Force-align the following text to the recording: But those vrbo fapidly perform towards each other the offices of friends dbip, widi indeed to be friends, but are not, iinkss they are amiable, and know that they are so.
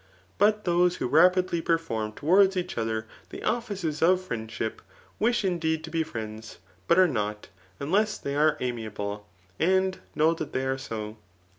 But 0.39 0.65
those 0.65 0.97
vrbo 0.97 1.11
fapidly 1.31 1.63
perform 1.63 2.13
towards 2.13 2.57
each 2.57 2.75
other 2.75 3.05
the 3.29 3.43
offices 3.43 4.01
of 4.01 4.19
friends 4.19 4.51
dbip, 4.51 4.79
widi 5.21 5.43
indeed 5.43 5.83
to 5.83 5.91
be 5.91 6.01
friends, 6.01 6.57
but 6.87 6.97
are 6.97 7.07
not, 7.07 7.49
iinkss 7.79 8.19
they 8.19 8.35
are 8.35 8.57
amiable, 8.59 9.29
and 9.59 9.99
know 10.15 10.33
that 10.33 10.53
they 10.53 10.65
are 10.65 10.79
so. 10.79 11.17